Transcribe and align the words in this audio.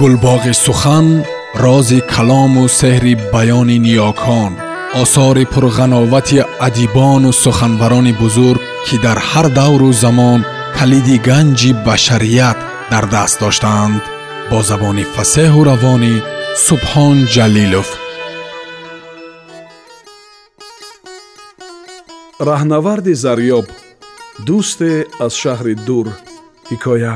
гулбоғи 0.00 0.54
сухан 0.64 1.06
рози 1.64 2.00
калому 2.12 2.64
сеҳри 2.80 3.14
баёни 3.32 3.78
ниёкон 3.86 4.52
осори 5.02 5.44
пурғановати 5.52 6.38
адибону 6.66 7.30
суханбарони 7.42 8.12
бузург 8.22 8.60
ки 8.86 8.96
дар 9.04 9.18
ҳар 9.28 9.46
давру 9.60 9.90
замон 10.04 10.40
калиди 10.78 11.16
ганҷи 11.28 11.70
башарият 11.86 12.58
дар 12.92 13.04
даст 13.14 13.36
доштаанд 13.42 14.02
бо 14.50 14.58
забони 14.70 15.04
фасеҳу 15.14 15.60
равонӣ 15.70 16.14
субҳон 16.66 17.16
ҷалилов 17.34 17.88
раҳнаварди 22.50 23.14
зарёб 23.24 23.66
дӯсте 24.46 24.92
аз 25.24 25.32
шаҳри 25.42 25.74
дур 25.86 26.06
ҳикоя 26.70 27.14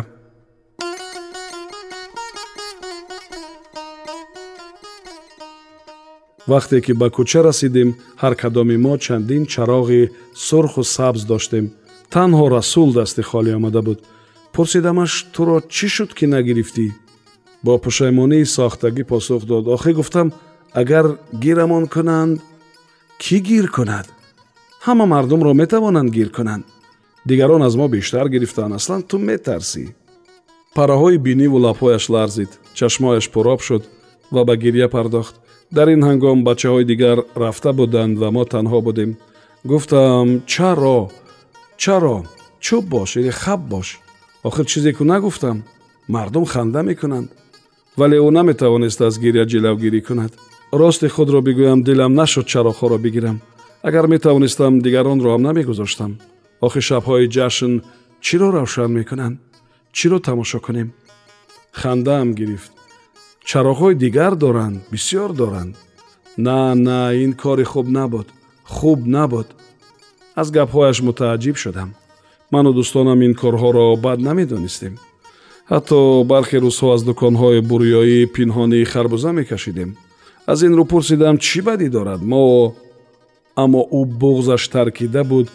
вақте 6.47 6.81
ки 6.85 6.93
ба 6.93 7.07
кӯча 7.15 7.41
расидем 7.43 7.89
ҳар 8.21 8.33
кадоми 8.41 8.77
мо 8.85 8.93
чандин 9.05 9.43
чароғи 9.53 10.11
сурху 10.47 10.83
сабз 10.95 11.21
доштем. 11.31 11.65
Танҳо 12.13 12.45
расул 12.55 12.89
дасти 12.93 13.21
холӣ 13.29 13.51
омада 13.57 13.81
буд. 13.87 13.99
Пурсидамаш 14.53 15.11
туро 15.33 15.57
чӣ 15.75 15.87
шуд 15.95 16.11
ки 16.17 16.25
нагирифтӣ? 16.33 16.87
Бо 17.65 17.73
пушаймонии 17.83 18.45
сохтагӣ 18.55 19.03
посух 19.11 19.41
дод. 19.51 19.65
Охӣ 19.75 19.91
гуфтам 19.99 20.27
агар 20.81 21.05
гирамон 21.43 21.85
кунанд 21.93 22.35
кӣ 23.23 23.37
гир 23.47 23.67
кунад? 23.75 24.07
Ҳама 24.85 25.05
мардумро 25.13 25.51
метавонанд 25.61 26.09
гир 26.17 26.29
кунанд. 26.37 26.63
Дигарон 27.25 27.61
аз 27.67 27.75
мо 27.79 27.87
бештар 27.87 28.27
гирифтаанд 28.33 28.73
аслан 28.79 29.01
ту 29.09 29.15
метарсӣ? 29.29 29.83
Параҳои 30.75 31.17
биниву 31.27 31.57
лабҳояш 31.65 32.05
ларзид. 32.13 32.51
Чашмояш 32.77 33.25
пуроб 33.33 33.61
шуд 33.67 33.83
ва 34.33 34.41
ба 34.47 34.55
гирья 34.63 34.87
пардохт 34.95 35.35
дар 35.75 35.87
ин 35.95 36.01
ҳангом 36.07 36.37
бачаҳои 36.49 36.85
дигар 36.91 37.17
рафта 37.43 37.71
буданд 37.79 38.15
ва 38.21 38.29
мо 38.35 38.43
танҳо 38.53 38.79
будем 38.87 39.11
гуфтам 39.71 40.27
чаро 40.53 40.99
чаро 41.83 42.17
чӯб 42.65 42.83
бош 42.93 43.09
или 43.19 43.31
хаб 43.41 43.61
бош 43.73 43.87
охир 44.47 44.65
чизе 44.71 44.91
ку 44.97 45.03
нагуфтам 45.11 45.57
мардум 46.13 46.45
ханда 46.53 46.81
мекунанд 46.89 47.29
вале 47.99 48.17
ӯ 48.27 48.29
наметавонист 48.37 49.01
аз 49.07 49.15
гирья 49.23 49.45
ҷилавгирӣ 49.51 50.01
кунад 50.07 50.31
рости 50.79 51.07
худро 51.15 51.39
бигӯям 51.47 51.79
дилам 51.87 52.13
нашуд 52.21 52.45
чароғҳоро 52.51 52.97
бигирам 53.05 53.37
агар 53.87 54.05
метавонистам 54.13 54.73
дигаронро 54.85 55.29
ҳам 55.33 55.41
намегузоштам 55.47 56.11
охи 56.65 56.81
шабҳои 56.89 57.31
ҷашн 57.35 57.73
чиро 58.25 58.47
равшан 58.57 58.91
мекунанд 58.99 59.35
чиро 59.97 60.17
тамошо 60.27 60.59
кунем 60.65 60.87
хандаам 61.81 62.29
гирифт 62.39 62.71
чароғҳои 63.49 63.95
дигар 63.95 64.33
доранд 64.35 64.77
бисьёр 64.91 65.33
доранд. 65.33 65.75
На 66.37 66.75
на 66.75 67.13
ин 67.23 67.33
кори 67.33 67.63
хуб 67.63 67.87
набуд 67.87 68.27
хуб 68.63 68.99
набуд 69.05 69.47
аз 70.35 70.47
гапҳояш 70.51 70.97
мутааҷҷиб 71.07 71.55
шудам. 71.63 71.89
Ману 72.51 72.71
дӯстонам 72.73 73.19
ин 73.27 73.33
корҳоро 73.41 73.85
бад 74.05 74.19
намедонистем. 74.27 74.93
Ҳатто 75.71 76.23
бархе 76.31 76.57
рӯзҳо 76.65 76.87
аз 76.95 77.01
дуконҳои 77.09 77.59
бурёӣ 77.69 78.19
пинҳонӣ 78.35 78.79
харбуза 78.91 79.31
мекашидем. 79.39 79.89
Аз 80.51 80.59
ин 80.67 80.73
рӯ 80.79 80.83
пурсидам 80.91 81.35
чӣ 81.45 81.59
бадӣ 81.67 81.87
дорад 81.95 82.21
мо? 82.31 82.43
Аммо 83.63 83.81
ӯ 83.99 84.01
буғзаш 84.21 84.63
таркида 84.73 85.23
буд 85.31 85.47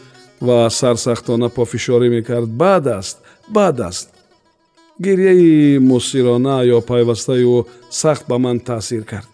ва 0.46 0.58
сарсахтона 0.78 1.48
пофишорӣ 1.56 2.08
мекард. 2.16 2.48
Бад 2.62 2.86
аст 2.98 3.16
бад 3.56 3.80
аст 3.80 4.08
гирьяи 4.98 5.78
мусирона 5.78 6.56
ё 6.76 6.78
пайвастаи 6.80 7.44
ӯ 7.56 7.66
сахт 7.90 8.24
ба 8.28 8.36
ман 8.38 8.58
таъсир 8.60 9.04
кард. 9.04 9.28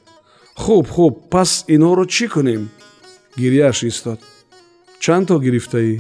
Хуб 0.63 0.87
хуб 0.95 1.15
пас 1.33 1.51
инҳоро 1.75 2.05
чӣ 2.15 2.27
кунем? 2.33 2.63
Гирьяаш 3.41 3.79
истод. 3.91 4.21
Чанд 5.03 5.27
то 5.29 5.35
гирифтаӣ? 5.45 5.93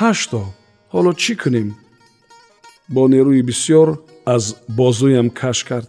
Ҳаштто 0.00 0.42
ҳоло 0.92 1.12
чӣ 1.22 1.34
кунем? 1.42 1.68
Бо 2.94 3.02
нерӯи 3.12 3.42
бисьёр 3.48 3.88
аз 4.34 4.44
бозуям 4.78 5.28
каш 5.40 5.58
кард. 5.68 5.88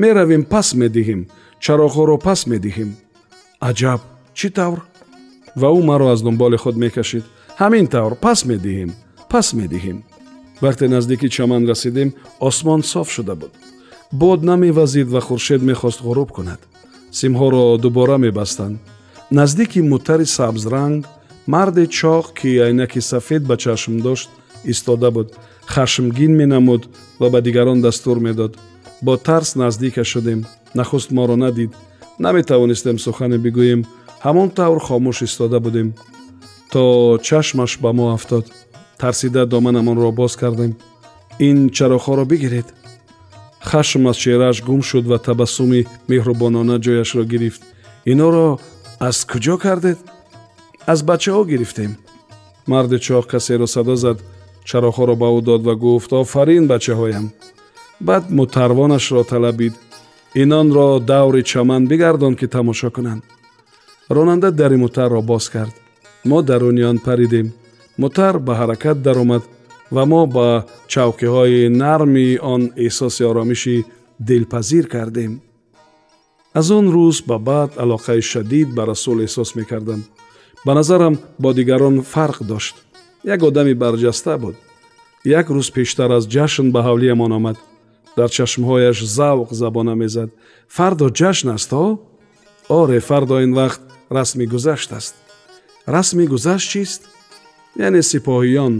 Меравем 0.00 0.44
пас 0.52 0.68
медиҳем. 0.80 1.20
Чароғҳоро 1.64 2.16
пас 2.26 2.40
медиҳем. 2.52 2.90
Аҷаб 3.68 4.00
чӣ 4.38 4.48
тавр? 4.56 4.80
Ва 5.60 5.68
ӯ 5.78 5.80
маро 5.88 6.06
аз 6.14 6.20
дунболи 6.22 6.58
худ 6.62 6.76
мекашид. 6.84 7.24
Ҳамин 7.60 7.86
тавр 7.94 8.12
пас 8.24 8.38
медиҳем. 8.50 8.90
Пас 9.32 9.46
медиҳем 9.60 9.98
вақте 10.60 10.88
наздики 10.88 11.28
чаман 11.28 11.68
расидем 11.68 12.14
осмон 12.40 12.82
соф 12.82 13.10
шуда 13.10 13.34
буд. 13.34 13.52
Бод 14.12 14.42
намевазид 14.42 15.08
ва 15.08 15.20
хуршед 15.20 15.62
мехост 15.62 16.00
ғуруб 16.00 16.30
кунад. 16.32 16.60
Симҳоро 17.12 17.78
дубора 17.78 18.18
мебастанд. 18.18 18.78
Наздики 19.30 19.80
мутари 19.80 20.26
сабзранг 20.26 21.06
марде 21.46 21.86
чоқ 21.86 22.34
ки 22.34 22.58
айнаки 22.58 23.00
сафед 23.00 23.42
ба 23.44 23.56
чашм 23.56 24.00
дошт 24.00 24.30
истода 24.64 25.10
буд. 25.10 25.32
Хашмгин 25.66 26.36
менамуд 26.36 26.88
ва 27.18 27.30
ба 27.30 27.40
дигарон 27.40 27.80
дастур 27.80 28.18
медод. 28.20 28.58
Бо 29.02 29.16
тарс 29.16 29.54
наздикаш 29.54 30.06
шудем. 30.06 30.46
Нахуст 30.74 31.10
моро 31.10 31.36
надид. 31.36 31.72
Наметавонистем 32.18 32.98
сухане 32.98 33.38
бигӯем. 33.38 33.86
Ҳамон 34.24 34.50
тавр 34.50 34.80
хомӯш 34.80 35.22
истода 35.22 35.60
будем. 35.60 35.94
То 36.72 37.18
чашмаш 37.22 37.78
ба 37.78 37.92
мо 37.92 38.12
афтод 38.14 38.46
тарсида 39.00 39.42
доманамонро 39.52 40.10
боз 40.20 40.32
кардем 40.42 40.72
ин 41.48 41.58
чароғҳоро 41.76 42.24
бигиред 42.32 42.68
хашм 43.70 44.02
аз 44.10 44.16
чеҳрааш 44.22 44.58
гум 44.68 44.80
шуд 44.88 45.04
ва 45.10 45.18
табассуми 45.26 45.80
меҳрубонона 46.10 46.76
ҷояшро 46.84 47.22
гирифт 47.32 47.62
инҳоро 48.12 48.46
аз 49.08 49.16
куҷо 49.30 49.56
кардед 49.64 49.98
аз 50.92 50.98
бачаҳо 51.10 51.42
гирифтем 51.52 51.92
марди 52.70 52.98
чоқ 53.06 53.24
касеро 53.32 53.66
садо 53.74 53.94
зад 54.04 54.18
чароғҳоро 54.68 55.14
ба 55.22 55.28
ӯ 55.38 55.40
дод 55.48 55.62
ва 55.68 55.74
гуфт 55.84 56.10
офарин 56.22 56.64
бачаҳоям 56.72 57.26
баъд 58.08 58.24
мутарвонашро 58.38 59.22
талабид 59.32 59.74
инонро 60.42 60.88
даври 61.12 61.42
чаман 61.50 61.82
бигардон 61.90 62.34
ки 62.40 62.46
тамошо 62.56 62.88
кунанд 62.96 63.22
ронанда 64.14 64.48
дари 64.60 64.76
мутарро 64.84 65.20
боз 65.22 65.44
кард 65.54 65.74
мо 66.24 66.38
даруни 66.42 66.82
он 66.90 66.98
паридем 66.98 67.46
мутар 67.98 68.38
ба 68.38 68.52
ҳаракат 68.60 69.02
даромад 69.02 69.42
ва 69.90 70.04
мо 70.06 70.26
ба 70.26 70.64
чавкиҳои 70.92 71.68
нарми 71.68 72.38
он 72.54 72.62
эҳсоси 72.86 73.22
оромиши 73.30 73.84
дилпазир 74.28 74.86
кардем. 74.88 75.40
Аз 76.54 76.70
он 76.70 76.86
рӯз 76.94 77.16
ба 77.26 77.38
баъд 77.38 77.70
алоқаи 77.82 78.20
шадид 78.20 78.68
ба 78.76 78.86
расул 78.86 79.18
эҳсос 79.26 79.50
мекардам. 79.56 80.04
Ба 80.66 80.74
назарам 80.74 81.18
бо 81.38 81.52
дигарон 81.52 81.96
фарқ 82.12 82.42
дошт. 82.42 82.76
Як 83.24 83.42
одами 83.42 83.74
барҷаста 83.74 84.38
буд. 84.38 84.56
Як 85.24 85.46
рӯз 85.48 85.72
пештар 85.72 86.10
аз 86.10 86.24
ҷашн 86.26 86.70
ба 86.74 86.80
ҳавлиямон 86.82 87.32
омад. 87.32 87.56
Дар 88.16 88.28
чашмҳояш 88.36 88.98
завқ 89.18 89.48
забона 89.52 89.94
мезад. 89.94 90.30
Фардо 90.68 91.06
ҷашн 91.20 91.48
астҳо 91.56 91.98
оре 92.68 93.00
фардо 93.00 93.36
ин 93.44 93.52
вақт 93.60 93.82
расми 94.10 94.46
гузашт 94.46 94.92
аст. 94.92 95.14
Расми 95.86 96.26
гузашт 96.26 96.68
чист 96.70 97.02
яъне 97.76 98.02
сипоҳиён 98.10 98.74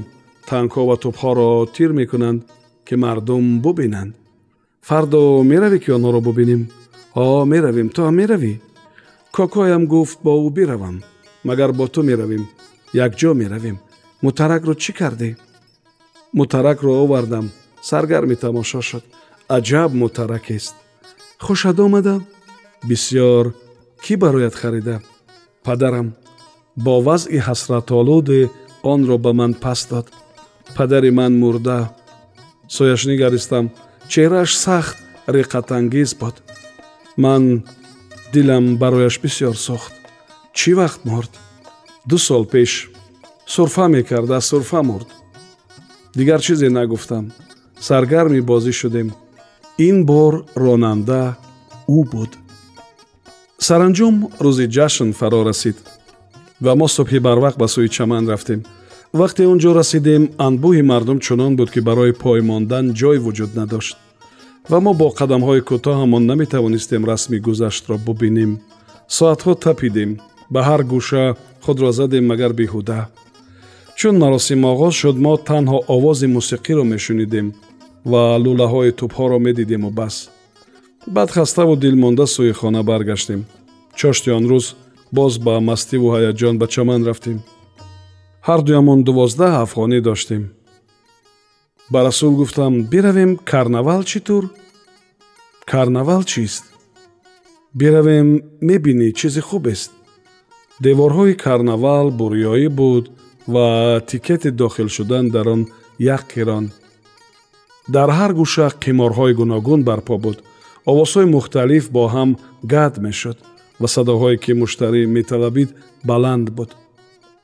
танкҳо 0.48 0.82
ва 0.88 0.96
тӯбҳоро 1.02 1.50
тир 1.74 1.90
мекунанд 2.00 2.40
ки 2.86 2.94
мардум 3.02 3.44
бубинанд. 3.64 4.12
Фардо 4.88 5.22
меравӣ 5.50 5.78
ки 5.84 5.90
онҳоро 5.96 6.20
бубинем? 6.28 6.62
О 7.14 7.44
меравем 7.52 7.88
ту 7.94 8.00
ҳам 8.06 8.14
меравӣ? 8.20 8.52
Кокоям 9.36 9.82
гуфт 9.92 10.18
бо 10.24 10.32
ӯ 10.46 10.50
биравам 10.56 10.96
магар 11.48 11.70
бо 11.78 11.84
ту 11.94 12.00
меравем 12.10 12.44
якҷо 13.06 13.30
меравем. 13.42 13.76
Мутаракро 14.24 14.74
чӣ 14.82 14.92
кардӣ? 14.98 15.30
Мутаракро 16.38 16.92
овардам 17.02 17.46
саргарми 17.88 18.36
тамошо 18.44 18.80
шуд. 18.88 19.04
Аҷаб 19.56 19.90
мутаракест 20.02 20.74
хушад 21.44 21.78
омада? 21.80 22.14
Бисьёр 22.88 23.44
кӣ 24.04 24.16
барояд 24.22 24.54
харида? 24.60 24.96
Падарам 25.64 26.08
бо 26.84 26.94
вазъи 27.06 27.38
ҳасратолуде 27.48 28.40
онро 28.82 29.18
ба 29.18 29.32
ман 29.32 29.54
пас 29.54 29.86
дод 29.90 30.06
падари 30.76 31.10
ман 31.10 31.38
мурда. 31.38 31.90
Сояш 32.68 33.06
нигаристам 33.06 33.70
чеҳрааш 34.08 34.50
сахт 34.64 34.96
риқатангез 35.26 36.14
буд 36.20 36.36
ман 37.16 37.64
дилам 38.32 38.78
барояш 38.78 39.20
бисьёр 39.22 39.56
сӯхт 39.66 39.92
чӣ 40.58 40.70
вақт 40.78 41.00
мурд? 41.04 41.32
Ду 42.08 42.18
сол 42.18 42.44
пеш. 42.52 42.90
Сурфа 43.46 43.88
мекард 43.88 44.30
аз 44.30 44.44
сурфа 44.46 44.82
мурд. 44.82 45.08
Дигар 46.14 46.40
чизе 46.40 46.68
нагуфтам. 46.70 47.32
Саргарми 47.80 48.40
бозӣ 48.40 48.72
шудем. 48.72 49.08
Ин 49.78 50.04
бор 50.04 50.34
ронанда 50.54 51.36
ӯ 51.88 52.00
буд. 52.12 52.30
Саранҷом 53.66 54.16
рӯзи 54.44 54.66
ҷашн 54.76 55.10
фаро 55.18 55.40
расид 55.48 55.76
ва 56.64 56.72
мо 56.80 56.86
субҳи 56.96 57.18
барвақт 57.26 57.56
ба 57.62 57.66
сӯи 57.74 57.88
чаман 57.96 58.24
рафтем. 58.32 58.60
Вақте 59.20 59.42
он 59.52 59.58
ҷо 59.62 59.70
расидем 59.80 60.22
анбӯҳи 60.46 60.82
мардум 60.90 61.18
чунон 61.26 61.52
буд 61.58 61.70
ки 61.74 61.80
барои 61.88 62.12
пой 62.22 62.40
мондан 62.50 62.86
ҷой 63.00 63.18
вуҷуд 63.24 63.52
надошт. 63.60 63.96
Ва 64.70 64.78
мо 64.84 64.92
бо 65.00 65.08
қадамҳои 65.20 65.66
кӯтоҳамон 65.68 66.22
наметавонистем 66.30 67.02
расми 67.10 67.38
гузаштро 67.46 67.96
бубинем. 68.06 68.52
Соатҳо 69.16 69.52
тапидем 69.64 70.10
ба 70.52 70.60
ҳар 70.68 70.82
гӯша 70.92 71.24
худро 71.64 71.90
задем 71.98 72.24
магар 72.30 72.52
беҳуда. 72.60 73.00
Чун 73.98 74.14
маросим 74.22 74.60
оғоз 74.72 74.94
шуд 75.00 75.16
мо 75.24 75.34
танҳо 75.48 75.78
овози 75.94 76.26
мусиқиро 76.36 76.84
мешунидем 76.92 77.46
ва 78.10 78.22
лӯлаҳои 78.44 78.96
тӯбҳоро 78.98 79.38
медидему 79.46 79.90
бас. 80.00 80.14
Баъд 81.14 81.30
хаставу 81.36 81.74
дилмонда 81.82 82.26
сӯи 82.34 82.52
хона 82.60 82.82
баргаштем. 82.90 83.40
Чошти 83.98 84.30
он 84.38 84.44
рӯз 84.50 84.66
боз 85.12 85.32
ба 85.46 85.54
мастиву 85.68 86.08
ҳаяҷон 86.14 86.54
ба 86.60 86.66
чаман 86.74 87.00
рафтем 87.08 87.38
ҳардуямон 88.48 89.00
дувоздаҳ 89.08 89.52
афғонӣ 89.64 89.98
доштем 90.08 90.42
ба 91.92 91.98
расул 92.06 92.32
гуфтам 92.40 92.72
биравем 92.92 93.32
карнавал 93.50 94.02
чӣ 94.10 94.18
тур 94.26 94.44
карнавал 95.72 96.22
чист 96.32 96.64
биравем 97.80 98.28
мебинӣ 98.68 99.08
чизи 99.18 99.42
хубест 99.48 99.90
деворҳои 100.84 101.34
карнавал 101.44 102.06
бурёӣ 102.18 102.68
буд 102.78 103.04
ва 103.52 103.66
тикети 104.08 104.50
дохил 104.60 104.88
шудан 104.96 105.24
дар 105.34 105.46
он 105.54 105.62
як 105.98 106.22
қирон 106.32 106.64
дар 107.94 108.08
ҳар 108.18 108.32
гӯша 108.40 108.66
қиморҳои 108.84 109.34
гуногун 109.40 109.80
барпо 109.88 110.16
буд 110.24 110.38
овозҳои 110.90 111.32
мухталиф 111.36 111.84
бо 111.94 112.02
ҳам 112.14 112.30
гад 112.72 112.94
мешуд 113.04 113.38
ва 113.81 113.87
садоҳое 113.95 114.37
ки 114.43 114.51
муштарӣ 114.61 115.01
металабид 115.17 115.69
баланд 116.09 116.47
буд 116.57 116.71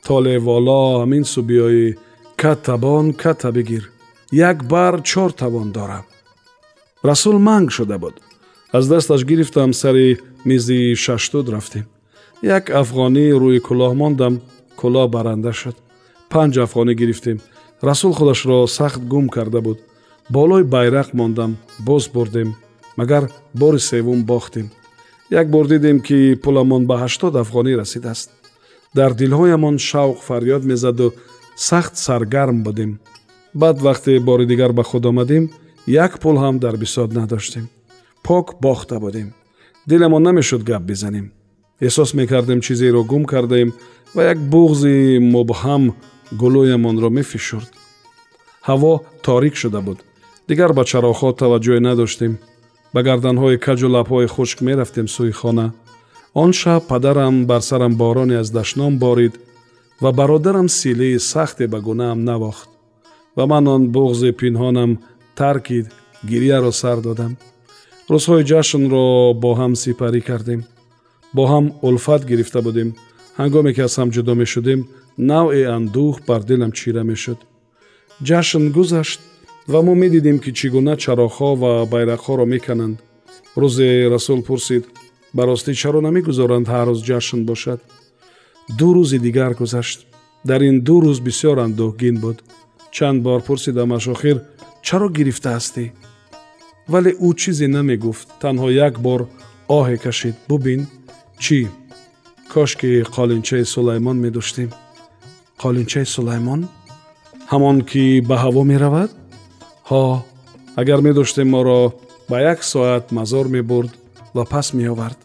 толе 0.08 0.36
воло 0.48 0.82
ҳамин 1.02 1.24
субиёи 1.34 1.98
каттабон 2.42 3.06
катта 3.22 3.52
бигир 3.58 3.84
як 4.32 4.58
бар 4.74 4.94
чор 5.10 5.32
тавон 5.42 5.72
дорам 5.78 6.06
расул 7.04 7.38
манг 7.40 7.72
шуда 7.78 7.98
буд 8.04 8.16
аз 8.72 8.88
дасташ 8.88 9.22
гирифтам 9.26 9.74
сари 9.74 10.20
мизи 10.46 10.96
шаштуд 10.96 11.50
рафтем 11.50 11.86
як 12.42 12.66
афғонӣ 12.82 13.26
рӯи 13.42 13.60
кӯлоҳ 13.68 13.94
мондам 14.02 14.34
кӯлоҳ 14.80 15.08
баранда 15.16 15.52
шуд 15.62 15.78
панҷ 16.32 16.54
афғонӣ 16.66 16.94
гирифтем 17.02 17.38
расул 17.88 18.14
худашро 18.14 18.58
сахт 18.68 19.02
гум 19.12 19.26
карда 19.36 19.60
буд 19.68 19.80
болои 20.30 20.64
байрақ 20.64 21.10
мондам 21.20 21.52
боз 21.88 22.04
бурдем 22.16 22.50
магар 23.00 23.24
бори 23.54 23.80
севум 23.80 24.20
бохтем 24.32 24.68
як 25.31 25.51
бор 25.51 25.69
дидем 25.69 26.01
ки 26.01 26.37
пуламон 26.37 26.87
ба 26.87 26.97
ҳаштод 27.03 27.35
афғонӣ 27.43 27.77
расидааст. 27.77 28.31
Дар 28.95 29.13
дилҳоямон 29.15 29.77
шавқ 29.79 30.19
фарёд 30.29 30.63
мезаду 30.65 31.15
сахт 31.57 31.97
саргарм 31.97 32.63
будем. 32.63 33.01
Баъд 33.55 33.79
вақте 33.81 34.21
бори 34.21 34.47
дигар 34.47 34.73
ба 34.73 34.83
худ 34.83 35.07
омадем 35.07 35.51
як 35.87 36.19
пул 36.21 36.37
ҳам 36.39 36.59
дар 36.59 36.77
бисод 36.77 37.13
надоштем. 37.13 37.69
Пок 38.23 38.61
бохта 38.61 39.01
будем. 39.01 39.35
Диламон 39.87 40.23
намешуд 40.23 40.63
гап 40.63 40.83
бизанем. 40.83 41.33
Эҳсос 41.81 42.15
мекардем 42.15 42.61
чизеро 42.61 43.03
гум 43.05 43.25
кардаем 43.25 43.73
ва 44.15 44.23
як 44.23 44.39
буғзи 44.39 45.19
мубҳам 45.19 45.95
гулӯямонро 46.41 47.11
мефишурд. 47.11 47.71
Ҳаво 48.69 48.93
торик 49.23 49.57
шуда 49.57 49.81
буд. 49.81 49.99
Дигар 50.49 50.73
ба 50.73 50.83
чароғҳо 50.91 51.29
таваҷҷӯҳе 51.41 51.81
надоштем 51.81 52.39
ба 52.97 53.03
гарданҳои 53.09 53.63
каҷу 53.67 53.89
лабҳои 53.97 54.33
хушк 54.35 54.59
мерафтем 54.69 55.07
сӯи 55.15 55.33
хона. 55.41 55.67
Он 56.43 56.51
шаб 56.61 56.83
падарам 56.91 57.35
бар 57.51 57.63
сарам 57.69 57.93
бороне 58.03 58.37
аз 58.43 58.49
дашном 58.59 58.93
борид 59.05 59.35
ва 60.03 60.11
бародарам 60.19 60.69
силии 60.81 61.19
сахте 61.33 61.65
ба 61.73 61.79
гунаам 61.87 62.19
навохт. 62.31 62.69
Ва 63.37 63.45
ман 63.53 63.65
он 63.75 63.83
буғзи 63.97 64.31
пинҳонам 64.41 64.91
таркид 65.39 65.87
гирияро 66.31 66.73
сар 66.81 66.99
додам. 67.07 67.33
Рӯзҳои 68.13 68.47
ҷашнро 68.51 69.05
бо 69.43 69.51
ҳам 69.61 69.73
сипарӣ 69.83 70.21
кардем. 70.29 70.61
Бо 71.37 71.43
ҳам 71.53 71.67
улфат 71.87 72.23
гирифта 72.31 72.61
будем. 72.67 72.89
Ҳангоме 73.41 73.71
ки 73.75 73.81
аз 73.87 73.95
ҳам 73.99 74.09
ҷудо 74.17 74.33
мешудем 74.43 74.81
навъе 75.31 75.63
андӯҳ 75.77 76.15
бар 76.29 76.41
дилам 76.49 76.73
чира 76.79 77.03
мешуд. 77.11 77.39
Ҷашн 78.29 78.65
гузашт 78.77 79.21
ва 79.69 79.83
мо 79.83 79.95
медидем 79.95 80.39
ки 80.39 80.51
чӣ 80.59 80.69
гуна 80.75 80.95
чароғҳо 81.03 81.51
ва 81.63 81.73
байрақҳоро 81.93 82.47
мекананд. 82.55 82.97
Рӯзе 83.61 83.89
расул 84.15 84.41
пурсид 84.49 84.85
ба 85.37 85.43
ростӣ 85.49 85.73
чаро 85.81 86.01
намегузоранд 86.07 86.67
ҳар 86.73 86.87
рӯз 86.91 87.01
ҷашн 87.09 87.41
бошад. 87.51 87.81
Ду 88.79 88.89
рӯзи 88.97 89.19
дигар 89.27 89.53
гузашт. 89.61 89.99
Дар 90.49 90.61
ин 90.71 90.77
ду 90.87 90.97
рӯз 91.05 91.19
бисёр 91.27 91.57
андӯҳгин 91.67 92.17
буд. 92.25 92.39
Чанд 92.97 93.19
бор 93.27 93.41
пурсидамаш 93.47 94.05
охир 94.15 94.37
чаро 94.87 95.09
гирифтаастӣ 95.17 95.85
вале 96.93 97.11
ӯ 97.27 97.31
чизе 97.41 97.67
намегуфт. 97.77 98.27
Танҳо 98.43 98.69
як 98.87 98.95
бор 99.07 99.21
оҳе 99.79 99.97
кашид. 100.05 100.37
Бубин 100.49 100.83
чӣ? 101.45 101.59
Кошки 102.53 102.91
қолинчаи 103.17 103.65
сулаймон 103.75 104.17
медоштем 104.25 104.71
қолинчаи 105.63 106.07
сулаймон? 106.15 106.61
Ҳамон 107.53 107.77
ки 107.91 108.03
ба 108.29 108.37
ҳаво 108.45 108.63
меравад 108.73 109.11
ҳо 109.91 110.05
агар 110.81 111.01
медоштем 111.07 111.49
моро 111.55 111.93
ба 112.31 112.37
як 112.53 112.65
соат 112.65 113.05
мазор 113.17 113.47
мебурд 113.49 113.93
ва 114.35 114.45
пас 114.45 114.73
меовард. 114.73 115.19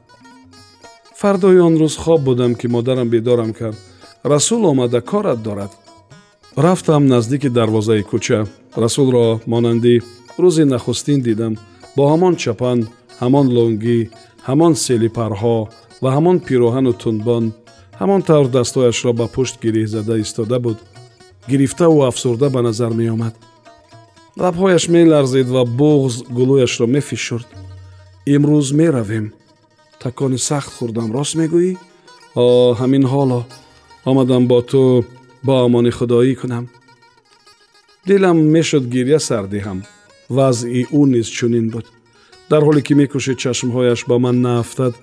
Фардои 1.20 1.60
он 1.68 1.76
рӯз 1.82 1.96
хоб 2.04 2.22
будам 2.28 2.56
ки 2.56 2.68
модарам 2.68 3.10
бедорам 3.10 3.54
кард. 3.54 3.78
Расул 4.24 4.66
омада 4.66 5.02
корат 5.02 5.42
дорад. 5.42 5.72
Рафтам 6.56 7.08
наздики 7.08 7.50
дарвозаи 7.50 8.04
кӯча 8.12 8.40
расулро 8.76 9.42
монанди 9.52 10.02
рӯзи 10.42 10.64
нахустин 10.64 11.20
дидам. 11.22 11.54
Бо 11.96 12.04
ҳамон 12.12 12.36
чапан 12.44 12.80
ҳамон 13.22 13.48
лонгӣ 13.56 14.00
ҳамон 14.48 14.74
селипарҳо 14.86 15.58
ва 16.02 16.10
ҳамон 16.16 16.38
пироҳану 16.48 16.94
тунбон 17.02 17.46
ҳамон 18.00 18.22
тавр 18.30 18.48
дастҳояшро 18.58 19.12
ба 19.20 19.26
пушт 19.36 19.56
гирих 19.64 19.88
зада 19.96 20.16
истода 20.26 20.58
буд. 20.66 20.78
Гирифтаву 21.52 22.00
афсурда 22.10 22.48
ба 22.56 22.62
назар 22.68 22.92
меомад 23.02 23.36
лабҳояш 24.40 24.88
меларзед 24.88 25.48
ва 25.52 25.64
буғз 25.80 26.24
гулӯяшро 26.38 26.88
мефишурд. 26.88 27.48
Имрӯз 28.26 28.72
меравем. 28.80 29.34
Такони 30.00 30.38
сахт 30.38 30.72
хӯрдам 30.76 31.12
рост 31.12 31.36
мегӯӣ? 31.40 31.78
О 32.36 32.46
ҳамин 32.80 33.06
ҳоло. 33.12 33.42
Омадам 34.10 34.48
бо 34.48 34.62
ту 34.62 35.06
бо 35.44 35.54
амони 35.66 35.92
худоӣ 35.98 36.36
кунам. 36.36 36.66
Дилам 38.08 38.38
мешуд 38.56 38.86
гирья 38.94 39.20
сар 39.20 39.46
диҳам. 39.54 39.80
Вазъи 40.36 40.84
ӯ 41.00 41.02
низ 41.14 41.28
чунин 41.38 41.68
буд. 41.74 41.86
Дар 42.50 42.62
ҳоле 42.68 42.82
ки 42.88 42.94
мекӯшид 43.00 43.38
чашмҳояш 43.44 44.02
ба 44.10 44.16
ман 44.24 44.38
наафтад 44.46 44.94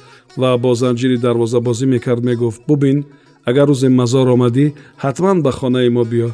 ва 0.41 0.51
бо 0.63 0.71
занҷири 0.81 1.19
дарвозабозӣ 1.25 1.87
мекард 1.95 2.23
мегуфт 2.29 2.61
бубин 2.69 2.99
агар 3.49 3.69
рӯзе 3.71 3.89
мазор 3.89 4.29
омадӣ 4.37 4.67
ҳатман 5.05 5.37
ба 5.45 5.51
хонаи 5.59 5.91
мо 5.97 6.05
биё. 6.13 6.31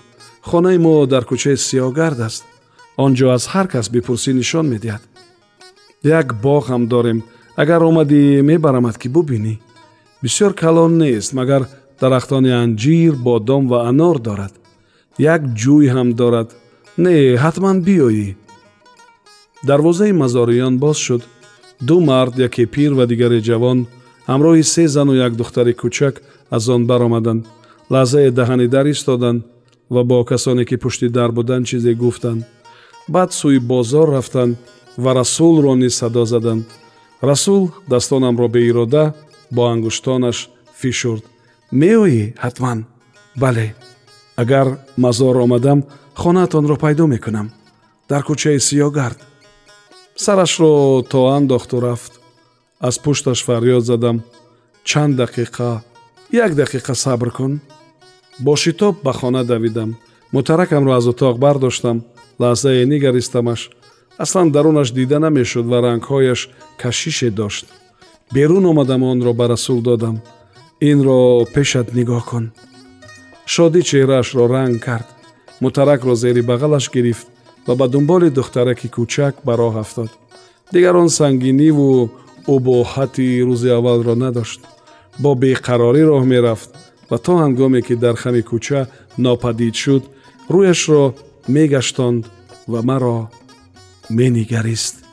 Хонаи 0.49 0.79
мо 0.85 1.07
дар 1.13 1.25
кӯчаи 1.31 1.57
сиёгард 1.69 2.21
аст 2.29 2.45
он 2.97 3.11
ҷо 3.19 3.27
аз 3.37 3.45
ҳар 3.53 3.67
кас 3.73 3.87
бипурсӣ 3.95 4.31
нишон 4.41 4.67
медиҳад. 4.75 5.03
Як 6.19 6.27
боғ 6.45 6.63
ҳам 6.73 6.83
дорем 6.95 7.19
агар 7.63 7.81
омадӣ 7.91 8.21
мебарамад 8.51 8.97
ки 9.03 9.09
бубинӣ. 9.15 9.55
Бисёр 10.23 10.53
калон 10.63 10.93
нест 11.03 11.31
магар 11.39 11.63
дарахтони 12.01 12.53
анҷир 12.63 13.15
бодом 13.27 13.63
ва 13.71 13.79
анор 13.91 14.17
дорад. 14.29 14.55
Як 15.35 15.43
ҷӯй 15.61 15.87
ҳам 15.95 16.09
дорад. 16.21 16.49
Не 17.05 17.15
ҳатман 17.45 17.77
биёӣ. 17.87 18.29
Дарвозаи 19.69 20.13
мазориён 20.23 20.75
боз 20.85 20.99
шуд. 21.07 21.23
Ду 21.89 21.97
мард 22.09 22.35
яке 22.47 22.65
пир 22.75 22.93
ва 22.99 23.05
дигаре 23.11 23.41
ҷавон 23.49 23.79
ҳамроҳи 24.31 24.63
се 24.73 24.85
зану 24.95 25.15
як 25.27 25.33
духтари 25.41 25.73
кӯчак 25.81 26.15
аз 26.57 26.65
он 26.75 26.83
баромаданд. 26.91 27.43
Лаҳзае 27.93 28.31
даҳани 28.39 28.67
дар 28.75 28.87
истоданд 28.95 29.41
ва 29.95 30.03
бо 30.11 30.25
касоне 30.31 30.65
ки 30.69 30.77
пушти 30.83 31.09
дар 31.09 31.31
буданд 31.39 31.67
чизе 31.67 31.93
гуфтанд 32.03 32.43
баъд 33.09 33.31
сӯи 33.33 33.59
бозор 33.59 34.09
рафтанд 34.17 34.57
ва 34.99 35.15
расулро 35.15 35.75
низ 35.75 35.95
садо 35.97 36.25
заданд. 36.25 36.67
Расул 37.23 37.71
дастонамро 37.89 38.49
беирода 38.49 39.15
бо 39.51 39.63
ангуштонаш 39.73 40.51
фишурд. 40.81 41.25
Меоӣ 41.73 42.35
ҳатман. 42.45 42.79
Бале 43.37 43.75
агар 44.37 44.79
мазор 44.97 45.37
омадам 45.37 45.85
хонаатонро 46.15 46.77
пайдо 46.77 47.07
мекунам. 47.07 47.53
Дар 48.09 48.23
кӯчаи 48.29 48.59
сиёгард 48.69 49.19
сарашро 50.17 51.03
то 51.11 51.21
андохту 51.37 51.81
рафт. 51.81 52.13
Аз 52.81 52.99
пушташ 52.99 53.45
фарёд 53.47 53.85
задам. 53.85 54.23
Чанд 54.85 55.17
дақиқа 55.21 55.81
як 56.31 56.53
дақиқа 56.53 56.95
сабр 56.95 57.31
кун. 57.31 57.61
Бо 58.39 58.57
шитоб 58.57 59.03
ба 59.03 59.13
хона 59.13 59.45
давидам. 59.45 59.97
Мутаракамро 60.33 60.93
аз 60.93 61.05
утоқ 61.05 61.39
бардоштам 61.39 62.03
лаҳзае 62.43 62.83
нигаристамаш 62.93 63.61
аслан 64.25 64.49
дарунаш 64.55 64.88
дида 64.99 65.19
намешуд 65.19 65.67
ва 65.73 65.79
рангҳояш 65.87 66.41
кашише 66.83 67.31
дошт. 67.31 67.67
Берун 68.35 68.64
омадам 68.71 69.03
онро 69.03 69.33
ба 69.41 69.49
расул 69.49 69.81
додам. 69.88 70.17
Инро 70.81 71.45
пешат 71.55 71.88
нигоҳ 71.99 72.23
кун. 72.31 72.45
Шодӣ 73.53 73.81
чеҳраашро 73.88 74.45
ранг 74.55 74.76
кард. 74.87 75.09
Мутаракро 75.62 76.14
зери 76.23 76.43
бағалаш 76.50 76.87
гирифт 76.95 77.26
ва 77.67 77.75
ба 77.81 77.87
дунболи 77.88 78.29
духтараки 78.31 78.88
кӯчак 78.97 79.35
ба 79.47 79.53
роҳ 79.61 79.75
афтод 79.85 80.11
дигар 80.73 80.97
он 80.97 81.09
сангиниву 81.09 82.11
убоҳати 82.55 83.26
рӯзи 83.49 83.71
аввалро 83.79 84.14
надошт. 84.25 84.61
Бо 85.23 85.31
беқарорӣ 85.43 86.03
роҳ 86.11 86.25
мерафт 86.33 86.71
ва 87.11 87.19
то 87.25 87.33
ҳангоме 87.43 87.81
ки 87.87 87.95
дар 88.05 88.17
хами 88.23 88.43
кӯча 88.50 88.81
нопадид 89.25 89.75
шуд 89.83 90.03
рӯяшро 90.55 91.05
мегаштонд 91.49 92.25
ва 92.69 92.83
маро 92.83 93.31
менигарист. 94.11 95.05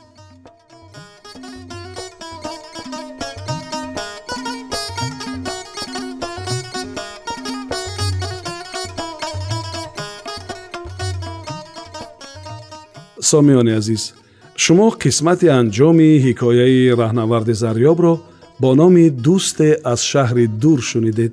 Сомиёни 13.20 13.72
азиз 13.80 14.14
шумо 14.56 14.88
қисмати 15.02 15.46
анҷоми 15.60 16.20
ҳикояи 16.26 16.94
раҳнаварди 17.00 17.54
зарёбро 17.62 18.14
бо 18.60 18.70
номи 18.80 19.06
дӯсте 19.24 19.68
аз 19.92 20.00
шаҳри 20.10 20.46
дур 20.62 20.80
шунидед 20.90 21.32